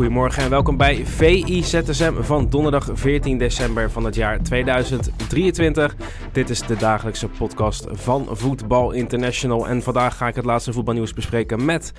[0.00, 5.96] Goedemorgen en welkom bij VI-ZSM van donderdag 14 december van het jaar 2023.
[6.32, 9.68] Dit is de dagelijkse podcast van Voetbal International.
[9.68, 11.92] En vandaag ga ik het laatste voetbalnieuws bespreken met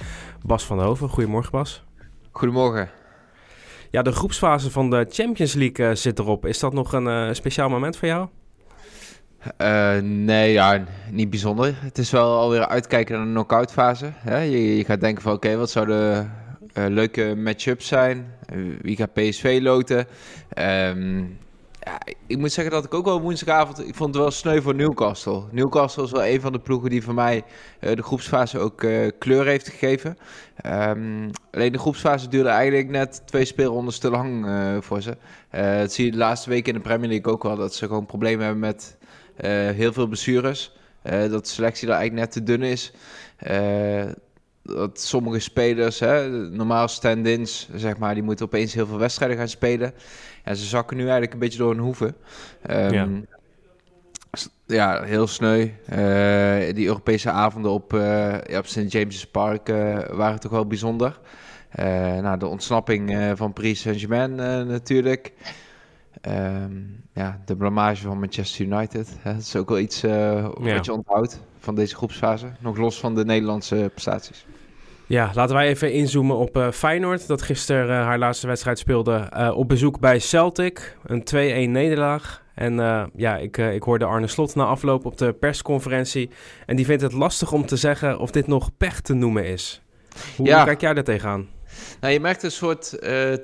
[0.46, 1.10] Bas van der Hoven.
[1.10, 1.84] Goedemorgen Bas.
[2.32, 2.90] Goedemorgen.
[3.92, 6.46] Ja, de groepsfase van de Champions League uh, zit erop.
[6.46, 8.28] Is dat nog een uh, speciaal moment voor jou?
[9.58, 11.76] Uh, nee, ja, niet bijzonder.
[11.82, 14.12] Het is wel alweer uitkijken naar de knock-out fase.
[14.16, 14.40] Hè?
[14.40, 16.26] Je, je, gaat denken van oké, okay, wat zou de
[16.74, 18.34] leuke match-ups zijn?
[18.54, 20.08] Uh, wie gaat PSV loten?
[20.58, 21.40] Um,
[21.80, 23.88] ja, ik moet zeggen dat ik ook wel woensdagavond...
[23.88, 25.44] Ik vond het wel sneu voor Newcastle.
[25.52, 27.44] Newcastle is wel een van de ploegen die voor mij
[27.80, 28.86] uh, de groepsfase ook
[29.20, 30.18] kleur heeft gegeven.
[30.66, 34.46] Um, alleen de groepsfase duurde eigenlijk net twee speelrondes te lang
[34.84, 35.18] voor ze.
[35.52, 37.56] dat zie je de laatste weken in de Premier League ook wel.
[37.56, 38.98] Dat ze gewoon problemen hebben met
[39.76, 40.76] heel veel blessures.
[41.04, 42.94] dat de selectie daar eigenlijk net te dun is
[44.64, 49.48] dat sommige spelers, hè, normaal stand-ins, zeg maar, die moeten opeens heel veel wedstrijden gaan
[49.48, 49.94] spelen.
[50.44, 52.16] En ze zakken nu eigenlijk een beetje door hun hoeven.
[52.70, 53.08] Um, ja.
[54.66, 55.04] ja.
[55.04, 55.70] heel sneu.
[55.90, 58.92] Uh, die Europese avonden op, uh, ja, op St.
[58.92, 61.20] James's Park uh, waren toch wel bijzonder.
[62.22, 64.36] nou, de ontsnapping van Paris Saint-Germain
[64.68, 65.34] natuurlijk.
[66.28, 69.18] Um, ja, de blamage van Manchester United.
[69.22, 70.80] Hè, dat is ook wel iets wat ja.
[70.82, 72.52] je onthoudt van deze groepsfase.
[72.60, 74.46] Nog los van de Nederlandse prestaties.
[75.06, 77.28] Ja, laten wij even inzoomen op uh, Feyenoord.
[77.28, 80.98] Dat gisteren uh, haar laatste wedstrijd speelde uh, op bezoek bij Celtic.
[81.06, 81.24] Een
[81.68, 82.44] 2-1 nederlaag.
[82.56, 82.76] En
[83.16, 86.30] ja, ik, ik hoorde Arne Slot na afloop op de persconferentie.
[86.66, 89.82] En die vindt het lastig om te zeggen of dit nog pech te noemen is.
[90.36, 90.64] Hoe ja.
[90.64, 91.48] kijk jij daar tegenaan?
[92.00, 92.90] Nou, je merkt een soort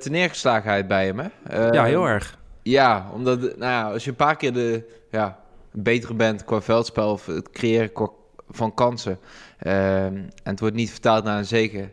[0.00, 1.66] teneergeslagenheid bij hem, hè?
[1.66, 2.38] ja, heel erg.
[2.62, 5.38] Ja, omdat nou ja, als je een paar keer de ja,
[5.72, 7.92] betere bent qua veldspel of het creëren
[8.50, 9.18] van kansen.
[9.62, 11.92] Uh, en het wordt niet vertaald naar een zegen.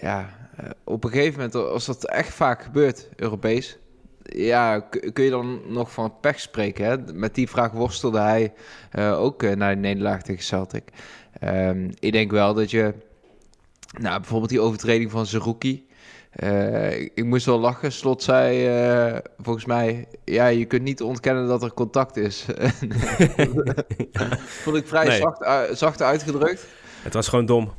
[0.00, 0.28] Ja,
[0.60, 3.78] uh, op een gegeven moment, als dat echt vaak gebeurt, Europees,
[4.22, 4.80] ja,
[5.12, 6.84] kun je dan nog van pech spreken?
[6.84, 7.12] Hè?
[7.12, 8.52] Met die vraag worstelde hij
[8.98, 10.88] uh, ook uh, naar de nederlaag tegen Celtic.
[11.44, 12.94] Um, ik denk wel dat je,
[13.98, 15.86] nou, bijvoorbeeld die overtreding van Zerouki.
[16.36, 17.92] Uh, ik, ik, moest wel lachen.
[17.92, 22.46] Slot zei uh, volgens mij: Ja, je kunt niet ontkennen dat er contact is.
[24.62, 25.20] Vond ik vrij nee.
[25.20, 26.66] zacht, uh, zacht uitgedrukt.
[27.02, 27.72] Het was gewoon dom.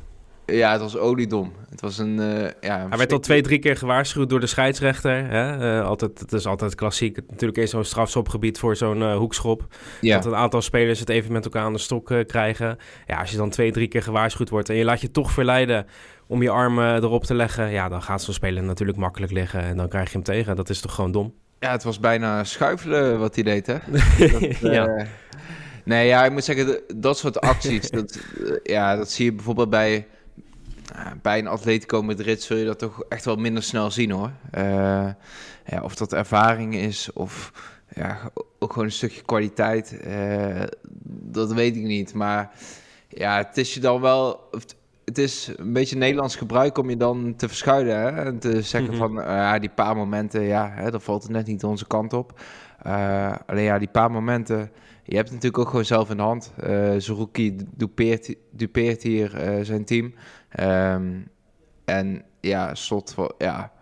[0.46, 1.52] Ja, het was oliedom.
[1.70, 2.16] Het was een.
[2.60, 5.26] ja, Hij werd al twee, drie keer gewaarschuwd door de scheidsrechter.
[5.30, 5.82] Hè?
[5.82, 7.18] altijd, het is altijd klassiek.
[7.30, 9.66] Natuurlijk is zo'n strafschopgebied voor zo'n hoekschop.
[10.00, 10.16] Ja.
[10.16, 12.78] Dat een aantal spelers het even met elkaar aan de stok krijgen.
[13.06, 15.86] Ja, als je dan twee, drie keer gewaarschuwd wordt en je laat je toch verleiden
[16.26, 19.76] om je armen erop te leggen, ja, dan gaat zo'n speler natuurlijk makkelijk liggen en
[19.76, 20.56] dan krijg je hem tegen.
[20.56, 21.34] Dat is toch gewoon dom?
[21.58, 23.76] Ja, het was bijna schuifelen wat hij deed, hè?
[24.32, 25.06] Dat, ja.
[25.84, 28.18] Nee, ja, ik moet zeggen, dat soort acties, dat,
[28.62, 30.06] ja, dat zie je bijvoorbeeld bij,
[31.22, 34.30] bij een Atletico Madrid, zul je dat toch echt wel minder snel zien, hoor.
[35.66, 37.52] ja, of dat ervaring is, of
[37.94, 40.00] ja, ook gewoon een stukje kwaliteit,
[41.06, 42.14] dat weet ik niet.
[42.14, 42.50] Maar
[43.08, 44.50] ja, het is je dan wel
[45.04, 47.96] het is een beetje Nederlands gebruik om je dan te verschuilen.
[48.00, 48.08] Hè?
[48.08, 49.16] En te zeggen mm -hmm.
[49.16, 52.40] van, uh, die paar momenten, ja, hè, valt het net niet onze kant op.
[52.86, 54.70] Uh, alleen ja, die paar momenten,
[55.04, 56.52] je hebt het natuurlijk ook gewoon zelf in de hand.
[56.64, 60.14] Uh, Zerouki dupeert, dupeert hier zijn team.
[60.60, 61.28] Um,
[61.84, 63.72] en ja, slot, ja,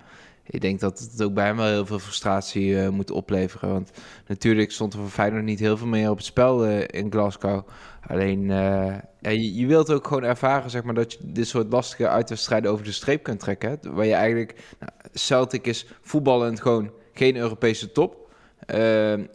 [0.47, 3.69] ik denk dat het ook bij hem wel heel veel frustratie uh, moet opleveren.
[3.69, 3.91] Want
[4.27, 7.69] natuurlijk stond er voor Feyenoord niet heel veel meer op het spel uh, in Glasgow.
[8.07, 11.73] Alleen, uh, ja, je, je, wilt ook gewoon ervaren zeg maar, dat je dit soort
[11.73, 13.79] lastige uitwedstrijden over de streep kunt trekken.
[13.83, 18.31] Waar je eigenlijk, nou, Celtic is voetballend gewoon geen Europese top.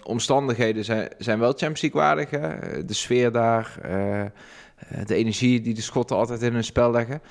[0.04, 2.30] omstandigheden zijn, zijn wel Champions League waardig.
[2.30, 2.86] Hè?
[2.86, 3.80] De sfeer daar,
[5.06, 7.22] de energie die de Schotten altijd in hun spel leggen.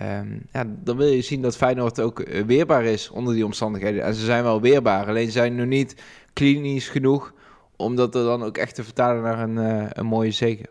[0.00, 4.02] Um, ja, dan wil je zien dat Feyenoord ook weerbaar is onder die omstandigheden.
[4.02, 6.02] En ze zijn wel weerbaar, alleen zijn nu niet
[6.32, 7.32] klinisch genoeg
[7.76, 10.66] om dat er dan ook echt te vertalen naar een, uh, een mooie zegen.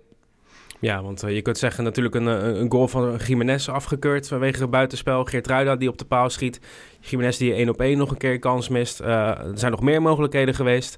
[0.80, 5.26] Ja, want je kunt zeggen natuurlijk een, een goal van Jiménez afgekeurd vanwege buitenspel.
[5.26, 6.60] Geert Ruida die op de paal schiet.
[7.00, 9.00] Jiménez die één op één nog een keer kans mist.
[9.00, 10.98] Er zijn nog meer mogelijkheden geweest.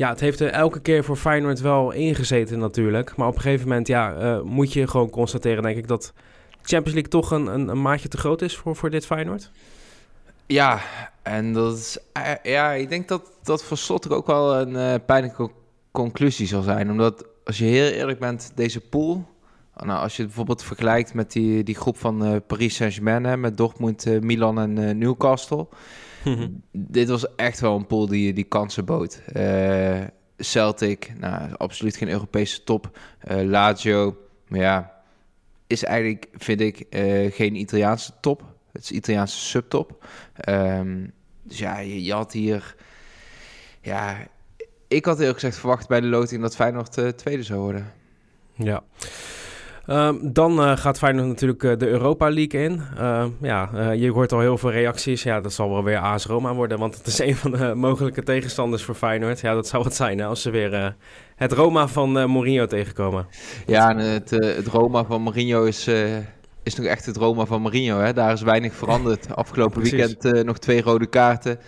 [0.00, 3.16] Ja, het heeft er elke keer voor Feyenoord wel ingezeten natuurlijk.
[3.16, 6.12] Maar op een gegeven moment ja, moet je gewoon constateren, denk ik, dat
[6.62, 9.50] Champions League toch een, een, een, maatje te groot is voor, voor dit Feyenoord?
[10.46, 10.80] Ja,
[11.22, 11.98] en dat is,
[12.42, 15.50] ja, ik denk dat dat voor Slot ook wel een pijnlijke
[15.90, 16.90] conclusie zal zijn.
[16.90, 19.24] Omdat als je heel eerlijk bent, deze pool
[19.74, 23.56] nou, als je het bijvoorbeeld vergelijkt met die, die groep van uh, Paris Saint-Germain, met
[23.56, 25.68] Dortmund, uh, Milan en uh, Newcastle.
[26.24, 26.48] Mhm.
[26.72, 29.22] Dit was echt wel een pool die, die kansen bood.
[30.36, 32.98] Celtic, nou, absoluut geen Europese top.
[33.28, 34.16] Lazio,
[34.48, 34.92] maar ja,
[35.66, 36.86] is eigenlijk, vind ik,
[37.34, 38.44] geen Italiaanse top.
[38.72, 40.06] Het is Italiaanse subtop.
[40.48, 41.12] Um,
[41.42, 42.74] dus ja, je, je, had hier...
[43.82, 44.16] Ja,
[44.88, 47.92] ik had eerlijk gezegd verwacht bij de loting dat Feyenoord tweede zou worden.
[48.54, 48.82] Ja.
[49.90, 52.82] Ehm, dan uh, gaat Feyenoord natuurlijk uh, de Europa League in.
[52.98, 55.22] Uh, ja, eh, je hoort al heel veel reacties.
[55.22, 58.22] Ja, dat zal wel weer AS Roma worden, want het is een van de mogelijke
[58.22, 59.40] tegenstanders voor Feyenoord.
[59.40, 60.96] Ja, dat zou het zijn hè, als ze weer
[61.36, 63.26] het Roma van Mourinho tegenkomen.
[63.66, 65.88] Ja, het, het Roma van Mourinho is,
[66.62, 67.98] is nog echt het Roma van Mourinho.
[67.98, 68.12] Hè?
[68.12, 69.36] Daar is weinig veranderd.
[69.36, 71.58] Afgelopen weekend nog twee rode kaarten.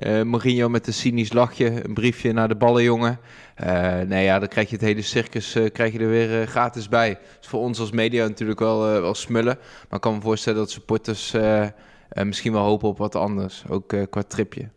[0.00, 3.18] Uh, Mourinho met een cynisch lachje, een briefje naar de ballenjongen.
[3.64, 6.88] Uh, nee, ja, dan krijg je het hele circus uh, krijg je er weer gratis
[6.88, 7.18] bij.
[7.40, 9.56] is voor ons als media natuurlijk wel, wel smullen.
[9.56, 11.34] Maar ik kan me voorstellen dat supporters
[12.14, 13.64] misschien wel hopen op wat anders.
[13.68, 14.68] Ook qua tripje.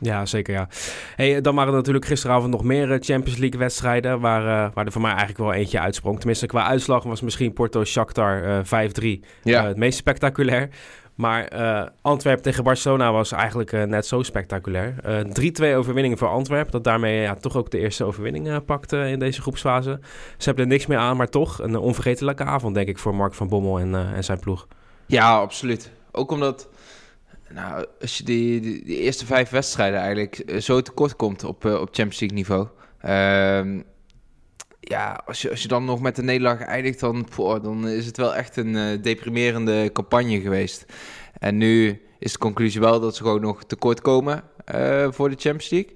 [0.00, 0.68] Ja, zeker ja.
[1.16, 4.20] Hey, dan waren er natuurlijk gisteravond nog meer Champions League wedstrijden...
[4.20, 6.18] Waar, waar er voor mij eigenlijk wel eentje uitsprong.
[6.18, 8.68] Tenminste, qua uitslag was misschien Porto-Shakhtar 5-3
[9.42, 9.66] ja.
[9.66, 10.68] het meest spectaculair.
[11.16, 14.94] Maar uh, Antwerpen tegen Barcelona was eigenlijk uh, net zo spectaculair.
[15.06, 16.72] Uh, 3-2 overwinningen voor Antwerpen.
[16.72, 19.98] Dat daarmee ja, toch ook de eerste overwinning pakte in deze groepsfase.
[20.36, 23.34] Ze hebben er niks meer aan, maar toch een onvergetelijke avond, denk ik, voor Mark
[23.34, 24.66] van Bommel en, en zijn ploeg.
[25.06, 25.90] Ja, absoluut.
[26.12, 26.68] Ook omdat
[27.48, 32.20] nou, als je die, die, eerste vijf wedstrijden eigenlijk zo tekort komt op, op Champions
[32.20, 32.66] League niveau.
[34.86, 38.06] Ehm, ja, als je, als je dan nog met de nederlaag eindigt, dan, dan is
[38.06, 40.84] het wel echt een uh, deprimerende campagne geweest.
[41.38, 44.42] En nu is de conclusie wel dat ze gewoon nog tekort komen
[44.74, 45.92] uh, voor de Champions League.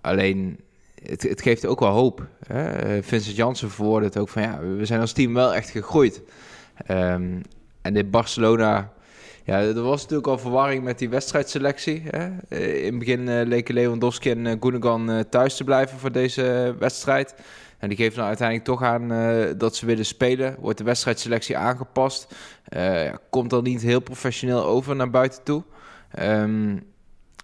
[0.00, 0.60] Alleen,
[1.02, 2.26] het, het geeft ook wel hoop.
[2.46, 3.02] Hè?
[3.02, 6.22] Vincent Janssen verwoordde het ook van ja, we zijn als team wel echt gegroeid.
[6.90, 7.42] Um,
[7.82, 8.92] en dit Barcelona,
[9.50, 12.02] ja, er was natuurlijk al verwarring met die wedstrijdselectie.
[12.10, 12.26] Hè?
[12.58, 17.34] In het begin uh, leken Lewandowski en uh, thuis te blijven voor deze wedstrijd.
[17.78, 19.08] En die geven dan uiteindelijk toch aan
[19.58, 20.56] dat ze willen spelen.
[20.60, 22.34] Wordt de wedstrijdselectie aangepast.
[22.76, 25.62] Uh, komt dan niet heel professioneel over naar buiten toe.
[26.18, 26.82] Um,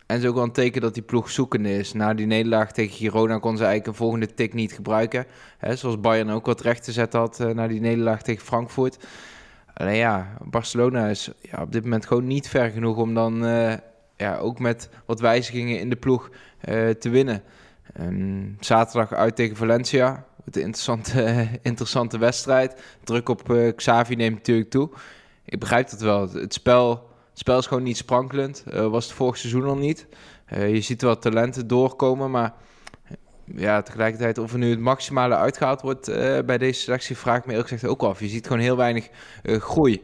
[0.07, 1.93] en is ook wel een teken dat die ploeg zoekende is.
[1.93, 5.27] Na die nederlaag tegen Girona kon ze eigenlijk een volgende tik niet gebruiken.
[5.59, 8.99] Hè, zoals Bayern ook wat recht te zetten had na die nederlaag tegen Frankfurt.
[9.77, 13.39] Alleen ja, Barcelona is ja, op dit moment gewoon niet ver genoeg om dan
[14.17, 16.31] ja, ook met wat wijzigingen in de ploeg
[16.99, 17.43] te winnen.
[18.01, 20.25] Um, zaterdag uit tegen Valencia.
[20.45, 22.83] Een interessante, interessante wedstrijd.
[23.05, 24.91] Druk op uh, Xavi neemt natuurlijk toe.
[25.45, 26.33] Ik begrijp dat wel.
[26.33, 28.65] Het spel, spel is gewoon niet sprankelend.
[28.71, 30.07] Was het vorig seizoen al niet.
[30.49, 32.55] Je ziet wel talenten doorkomen, maar
[33.55, 36.07] ja, tegelijkertijd of er nu het maximale uitgehaald wordt
[36.47, 38.21] bij deze selectie, vraag ik me eerlijk gezegd ook af.
[38.21, 39.09] Je ziet gewoon heel weinig
[39.43, 40.03] groei.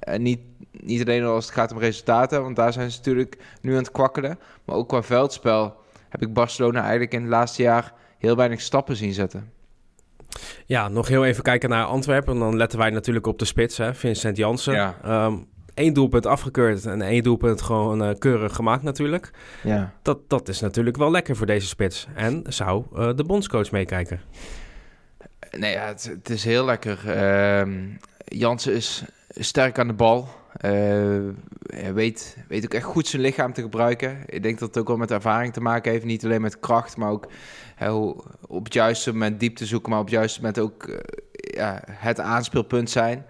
[0.00, 0.40] En niet,
[0.70, 3.90] niet alleen als het gaat om resultaten, want daar zijn ze natuurlijk nu aan het
[3.90, 4.38] kwakkelen.
[4.64, 5.76] Maar ook qua veldspel
[6.08, 9.52] heb ik Barcelona eigenlijk in het laatste jaar heel weinig stappen zien zetten.
[10.66, 12.38] Ja, nog heel even kijken naar Antwerpen.
[12.38, 13.94] Dan letten wij natuurlijk op de spits, hè?
[13.94, 14.74] Vincent Jansen.
[14.74, 15.24] Ja.
[15.24, 19.30] Um, één doelpunt afgekeurd en één doelpunt gewoon uh, keurig gemaakt natuurlijk.
[19.62, 19.92] Ja.
[20.02, 22.06] Dat, dat is natuurlijk wel lekker voor deze spits.
[22.14, 24.20] En zou uh, de bondscoach meekijken?
[25.58, 27.00] Nee, ja, het, het is heel lekker.
[27.06, 27.88] Uh,
[28.24, 30.28] Jansen is sterk aan de bal.
[30.64, 31.18] Uh,
[31.94, 34.18] weet, weet ook echt goed zijn lichaam te gebruiken.
[34.26, 36.04] Ik denk dat het ook wel met ervaring te maken heeft.
[36.04, 37.28] Niet alleen met kracht, maar ook
[38.46, 39.90] op het juiste moment diepte zoeken.
[39.90, 40.96] Maar op het juiste moment ook uh,
[41.32, 43.24] ja, het aanspeelpunt zijn.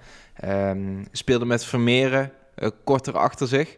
[0.44, 3.76] Um, speelde met Vermeeren uh, korter achter zich.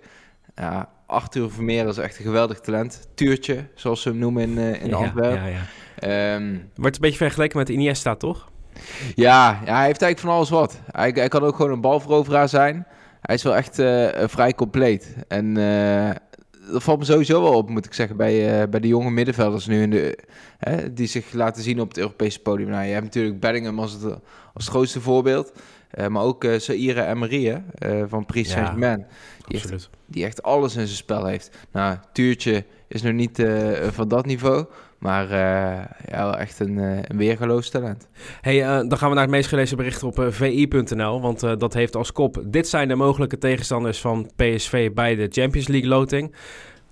[0.54, 3.08] Ja, Arthur Vermeeren is echt een geweldig talent.
[3.14, 5.50] Tuurtje, zoals ze hem noemen in, in ja, Antwerpen.
[5.50, 5.58] Ja,
[5.98, 6.34] ja.
[6.34, 8.50] Um, Wordt een beetje vergeleken met Iniesta, toch?
[9.14, 10.80] Ja, ja, hij heeft eigenlijk van alles wat.
[10.90, 12.86] Hij, hij kan ook gewoon een balveroveraar zijn.
[13.20, 15.16] Hij is wel echt uh, vrij compleet.
[15.28, 16.10] En uh,
[16.72, 19.66] dat valt me sowieso wel op, moet ik zeggen, bij, uh, bij de jonge middenvelders
[19.66, 20.18] nu in de,
[20.92, 22.68] die zich laten zien op het Europese podium.
[22.68, 25.52] Nou, je hebt natuurlijk Bellingham als het, als het grootste voorbeeld.
[26.08, 27.54] maar ook uh, Saïre en Marie
[28.06, 29.06] van Paris Saint-Germain.
[29.46, 29.60] Die,
[30.06, 31.56] die echt alles in zijn spel heeft.
[31.72, 33.42] Nou, Tuurtje is nog niet
[33.90, 34.66] van dat niveau.
[34.98, 38.08] Maar uh, ja, echt een, uh, een weergeloos talent.
[38.40, 41.20] Hey, uh, dan gaan we naar het meest gelezen bericht op vi.nl.
[41.20, 42.42] Want dat heeft als kop...
[42.46, 46.34] Dit zijn de mogelijke tegenstanders van PSV bij de Champions League loting.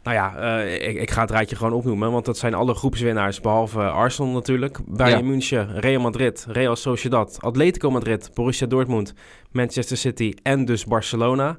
[0.02, 3.82] Nou ja, ik, ik, ga het rijtje gewoon opnoemen, want dat zijn alle groepswinnaars, behalve
[3.82, 4.78] Arsenal natuurlijk.
[4.86, 5.26] Bayern ja.
[5.26, 9.14] München, Real Madrid, Real Sociedad, Atletico Madrid, Borussia Dortmund,
[9.52, 11.58] Manchester City en dus Barcelona.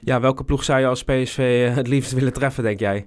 [0.00, 3.06] Ja, welke ploeg zou je als PSV het liefst willen treffen, denk jij?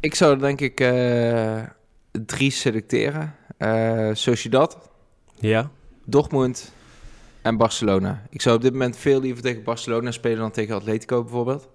[0.00, 1.62] Ik zou denk ik uh,
[2.10, 3.34] drie selecteren.
[3.58, 4.90] Uh, Sociedad,
[5.34, 5.70] ja.
[6.04, 6.72] Dortmund
[7.42, 8.22] en Barcelona.
[8.30, 11.68] Ik zou op dit moment veel liever tegen Barcelona spelen dan tegen Atletico bijvoorbeeld.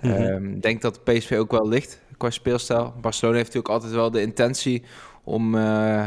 [0.00, 0.60] Ik mm -hmm.
[0.60, 2.94] denk dat PSV ook wel ligt qua speelstijl.
[3.00, 4.82] Barcelona heeft natuurlijk altijd wel de intentie
[5.24, 6.04] om, uh,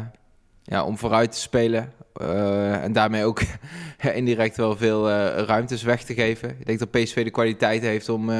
[0.64, 1.94] ja, om vooruit te spelen.
[2.22, 3.42] Uh, en daarmee ook
[4.14, 6.50] indirect wel veel uh, ruimtes weg te geven.
[6.50, 8.32] Ik denk dat PSV de kwaliteit heeft om,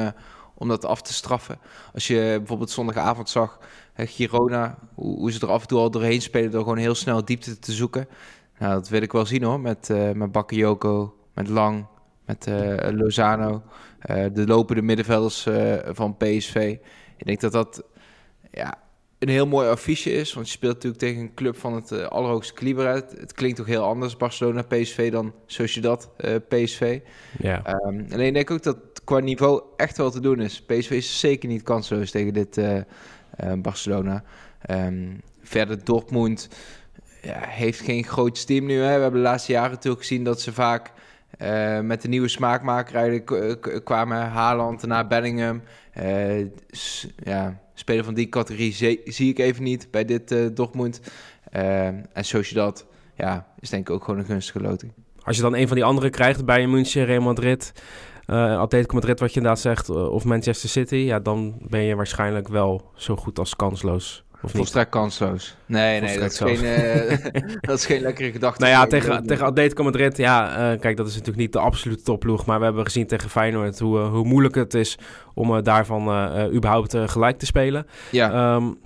[0.60, 1.58] om dat af te straffen.
[1.94, 3.58] Als je bijvoorbeeld zondagavond zag,
[3.96, 7.24] Girona, hoe, hoe, ze er af en toe al doorheen spelen door gewoon heel snel
[7.24, 8.08] diepte te zoeken.
[8.58, 11.86] Nou, dat wil ik wel zien hoor, met, met Bakayoko, met Lang,
[12.24, 12.46] met
[12.94, 13.62] Lozano.
[14.10, 16.76] Uh, de lopende middenvelders uh, van PSV.
[17.16, 17.82] Ik denk dat dat
[18.50, 18.78] ja,
[19.20, 20.32] een heel mooi affiche is.
[20.32, 22.88] Want je speelt natuurlijk tegen een club van het uh, allerhoogste kaliber.
[22.88, 26.10] Het, het klinkt toch heel anders, Barcelona PSV, dan Sociedad
[26.48, 27.00] PSV.
[27.38, 27.80] Ja.
[27.86, 30.62] Um, alleen denk ik ook dat qua niveau echt wel te doen is.
[30.62, 32.60] PSV is zeker niet kansloos tegen dit
[33.62, 34.24] Barcelona.
[34.70, 36.48] Um, verder Dortmund
[37.22, 38.80] ja, heeft geen groot team nu.
[38.80, 38.94] Hè.
[38.94, 40.92] We hebben de laatste jaren natuurlijk gezien dat ze vaak
[41.38, 43.22] uh, met de nieuwe smaakmaker
[43.82, 45.62] kwamen Haaland, naar Bellingham.
[45.98, 46.46] Uh,
[47.16, 48.72] ja, speler van die categorie
[49.04, 51.00] zie, ik even niet bij dit uh, Dortmund.
[51.50, 54.92] en Sociedad ja, is denk ik ook gewoon een gunstige loting.
[55.22, 57.72] Als je dan een van die andere krijgt bij München, Real Madrid,
[58.26, 62.90] Atletico Madrid wat je inderdaad zegt, of Manchester City, ja, dan ben je waarschijnlijk wel
[62.94, 64.24] zo goed als kansloos.
[64.42, 65.56] Of Volstrekt kansloos.
[65.66, 67.32] Nee, nee, dat is, geen, uh,
[67.68, 68.60] dat is geen lekkere gedachte.
[68.60, 72.02] Nou ja, tegen, tegen Atletico Madrid, ja, uh, kijk, dat is natuurlijk niet de absolute
[72.02, 72.46] topploeg.
[72.46, 74.98] Maar we hebben gezien tegen Feyenoord hoe, uh, hoe moeilijk het is
[75.34, 76.02] om daarvan
[76.52, 77.86] überhaupt gelijk te spelen.
[78.10, 78.54] Ja.
[78.54, 78.78] Um,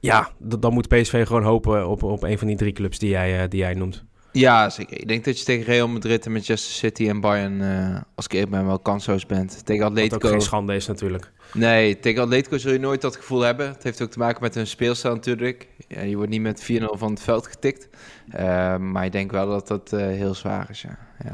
[0.00, 3.48] ja, dan moet PSV gewoon hopen op, op een van die drie clubs die jij,
[3.48, 4.04] die jij noemt.
[4.32, 5.00] Ja, zeker.
[5.00, 8.32] Ik denk dat je tegen Real Madrid en Manchester City en Bayern, uh, als ik
[8.32, 9.66] eerlijk ben, wel kansloos bent.
[9.66, 10.14] Tegen Atletico...
[10.14, 11.30] Wat ook geen schande is natuurlijk.
[11.52, 13.68] Nee, tegen Atletico zul je nooit dat gevoel hebben.
[13.68, 15.68] Het heeft ook te maken met hun speelstijl natuurlijk.
[15.88, 17.88] Ja, je wordt niet met 4-0 van het veld getikt.
[18.34, 20.98] Uh, maar ik denk wel dat dat uh, heel zwaar is, ja.
[21.24, 21.32] ja.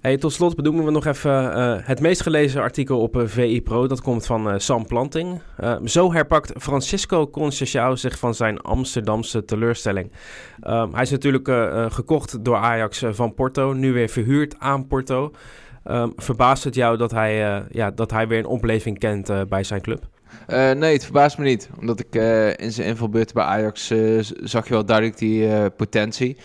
[0.00, 3.86] Tot slot benoemen we nog even uh, het meest gelezen artikel op uh, VI Pro.
[3.86, 5.40] Dat komt van uh, Sam Planting.
[5.84, 10.12] zo herpakt Francisco Conceição zich van zijn Amsterdamse teleurstelling.
[10.66, 11.48] Um, hij is natuurlijk
[11.92, 15.32] gekocht door Ajax van Porto, nu weer verhuurd aan Porto.
[15.84, 19.80] Um, verbaast het jou dat hij, ja, dat hij weer een opleving kent bij zijn
[19.80, 20.06] club?
[20.46, 21.70] nee, het verbaast me niet.
[21.78, 22.14] Omdat ik
[22.60, 23.86] in zijn invalbeurt bij Ajax
[24.42, 26.36] zag je wel duidelijk die potentie.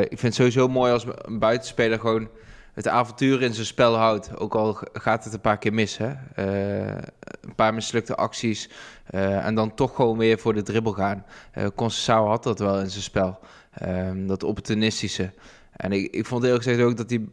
[0.00, 2.28] ik vind het sowieso mooi als een buitenspeler gewoon
[2.74, 4.38] het avontuur in zijn spel houdt.
[4.38, 5.96] Ook al gaat het een paar keer mis.
[5.96, 6.08] Hè?
[6.08, 6.96] Uh,
[7.40, 8.68] een paar mislukte acties.
[9.10, 11.24] Uh, en dan toch gewoon weer voor de dribbel gaan.
[11.58, 13.38] Uh, had dat wel in zijn spel.
[13.82, 15.32] Um, dat opportunistische.
[15.76, 17.24] En ik, ik vond eerlijk gezegd ook dat hij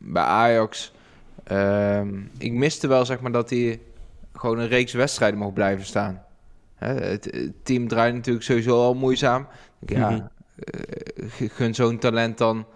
[0.00, 0.92] bij Ajax...
[1.52, 3.80] Um, ik miste wel zeg maar dat hij
[4.32, 6.22] gewoon een reeks wedstrijden mocht blijven staan.
[6.74, 6.94] Hè?
[6.94, 9.46] Het, het, team draait natuurlijk sowieso al moeizaam.
[9.86, 11.48] Ja, mm -hmm.
[11.48, 12.66] gun zo'n talent dan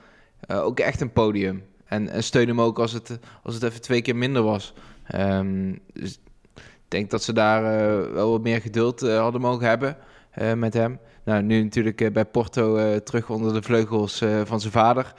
[0.48, 1.62] ook echt een podium.
[1.94, 4.74] En, en steun hem ook als het, als het even twee keer minder was.
[5.14, 6.20] Um, dus
[6.54, 9.96] ik denk dat ze daar uh, wel wat meer geduld uh, hadden mogen hebben
[10.38, 10.98] uh, met hem.
[11.24, 15.14] Nou, nu natuurlijk bij Porto terug onder de vleugels van zijn vader.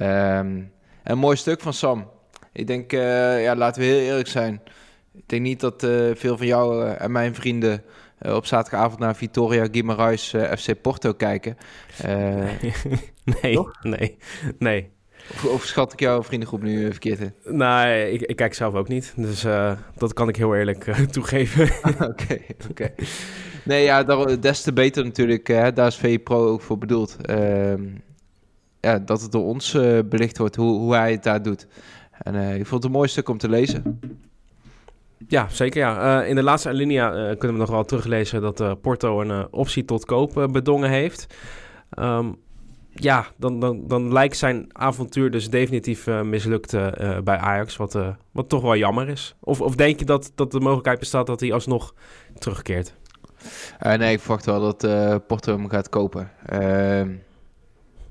[0.00, 0.72] Um,
[1.04, 2.10] een mooi stuk van Sam.
[2.52, 2.90] Ik denk,
[3.40, 4.62] ja, laten we heel eerlijk zijn.
[5.14, 7.82] Ik denk niet dat veel van jou en mijn vrienden
[8.20, 11.56] op zaterdagavond naar Vitoria Guimarães FC Porto kijken.
[13.42, 14.16] nee, nee,
[14.58, 14.90] nee.
[15.30, 17.32] Of, of schat ik jouw vriendengroep nu eh, verkeerd in?
[17.44, 19.12] Nee, ik, ik kijk zelf ook niet.
[19.16, 21.70] Dus uh, dat kan ik heel eerlijk uh, toegeven.
[22.10, 22.38] Oké,
[22.70, 22.92] oké.
[23.64, 25.46] Nee, ja, daar, des te beter natuurlijk.
[25.46, 27.16] Hè, daar is VE Pro ook voor bedoeld.
[27.30, 27.74] Uh,
[28.80, 29.72] ja, dat het door ons
[30.04, 31.66] belicht wordt hoe, hoe hij het daar doet.
[32.10, 34.00] En ik vond het een mooi stuk om te lezen.
[35.28, 35.80] Ja, zeker.
[35.80, 36.22] Ja.
[36.22, 39.52] Uh, in de laatste alinea uh, kunnen we nog wel teruglezen dat uh, Porto een
[39.52, 41.26] optie tot koop bedongen heeft.
[41.98, 42.36] Um,
[42.94, 47.76] ja, dan, dan, dan lijkt zijn avontuur dus definitief uh, mislukt uh, bij Ajax.
[47.76, 47.98] Wat,
[48.32, 49.34] wat toch wel jammer is.
[49.40, 51.94] Of, of denk je dat, dat de mogelijkheid bestaat dat hij alsnog
[52.38, 52.94] terugkeert?
[53.80, 54.78] nee, ik verwacht wel dat
[55.26, 56.30] Porto hem gaat kopen.
[56.46, 57.14] Ehm,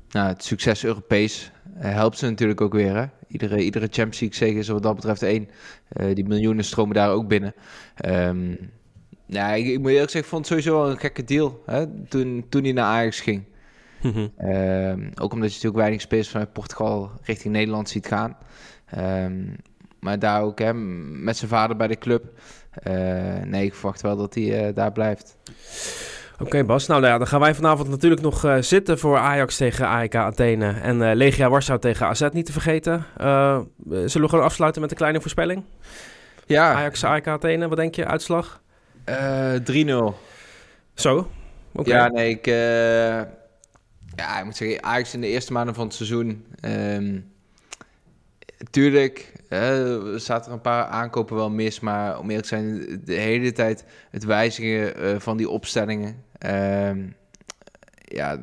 [0.09, 2.95] nou, het succes Europees helpt ze natuurlijk ook weer.
[2.95, 3.05] Hè?
[3.27, 5.49] Iedere, iedere Champions League is wat dat betreft één.
[6.13, 7.53] die miljoenen stromen daar ook binnen.
[8.05, 8.71] Um,
[9.29, 11.85] nou, ik, ik, moet eerlijk zeggen, ik vond het sowieso wel een gekke deal hè?
[12.07, 13.43] Toen, toen hij naar Ajax ging.
[14.01, 14.31] Mm
[15.21, 18.37] ook omdat je natuurlijk weinig spelers vanuit Portugal richting Nederland ziet gaan.
[18.97, 19.55] Um,
[19.99, 22.23] maar daar ook hè, met zijn vader bij de club.
[23.43, 25.37] nee, ik verwacht wel dat hij daar blijft.
[26.39, 29.87] Oké Bas, nou, nou, ja, dan gaan wij vanavond natuurlijk nog zitten voor Ajax tegen
[29.87, 33.05] AEK Athene en Legia Warschau tegen AZ niet te vergeten.
[33.87, 35.63] zullen we gewoon afsluiten met een kleine voorspelling?
[36.45, 36.73] Ja.
[36.73, 38.61] Ajax AEK Athene, wat denk je, uitslag?
[39.05, 39.11] 3-0.
[40.93, 41.27] Zo?
[41.83, 42.47] Ja, nee, ik...
[44.19, 46.45] ja, ik moet zeggen, Ajax in de eerste maanden van het seizoen...
[46.65, 47.31] Um,
[48.69, 53.13] tuurlijk, er zaten er een paar aankopen wel mis, maar om eerlijk te zijn, de
[53.13, 56.23] hele tijd het wijzigen uh, van die opstellingen.
[56.45, 56.91] Uh,
[58.01, 58.39] ja,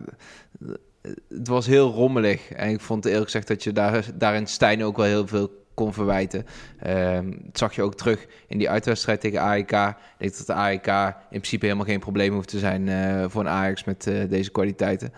[1.29, 2.51] het was heel rommelig.
[2.51, 5.93] En ik vond eerlijk gezegd dat je daar, daarin Stijn ook wel heel veel kon
[5.93, 6.47] verwijten.
[6.87, 9.71] Um, dat zag je ook terug in die uitwedstrijd tegen AEK.
[9.71, 13.41] Ik denk dat de AEK in principe helemaal geen probleem hoeft te zijn uh, voor
[13.41, 15.13] een Ajax met uh, deze kwaliteiten.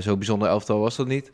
[0.00, 1.30] zo bijzonder elftal was dat niet.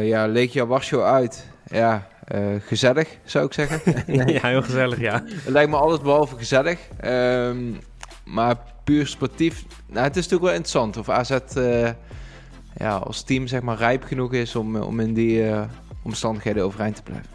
[0.00, 1.50] ja, leek je Warschau uit.
[1.66, 3.80] Ja, uh, gezellig, zou ik zeggen.
[4.32, 5.22] Ja, heel gezellig, ja.
[5.26, 6.78] Het lijkt me alles behalve gezellig.
[7.04, 7.78] Um,
[8.24, 11.90] maar puur sportief, nou, het is natuurlijk wel interessant of AZ uh,
[12.74, 15.62] ja, als team zeg maar rijp genoeg is om, om in die uh,
[16.02, 17.30] omstandigheden overeind te blijven.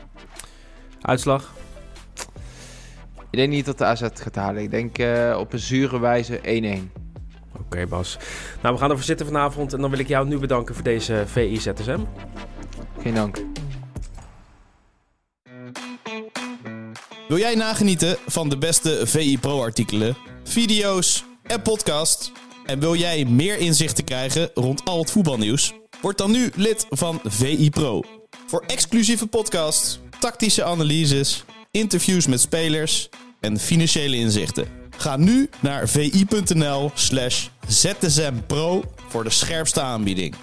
[1.08, 1.54] Uitslag?
[3.30, 4.62] Ik denk niet dat de AZ gaat halen.
[4.62, 4.98] Ik denk
[5.38, 6.42] op een zure wijze 1-1.
[6.42, 6.62] Oké,
[7.60, 8.18] okay, Bas.
[8.62, 9.74] Nou, we gaan ervoor zitten vanavond.
[9.74, 12.00] En dan wil ik jou nu bedanken voor deze VI ZSM.
[13.02, 13.38] Geen dank.
[17.28, 22.32] Wil jij nagenieten van de beste VI Pro artikelen, video's en podcast?
[22.66, 25.74] En wil jij meer inzichten krijgen rond al het voetbalnieuws?
[26.02, 28.02] Word dan nu lid van VI Pro.
[28.48, 33.10] Voor exclusieve podcasts, tactische analyses, interviews met spelers
[33.40, 34.68] en financiële inzichten.
[34.98, 40.36] Ga nu naar vi.nl slash zsmpro voor de scherpste aanbieding.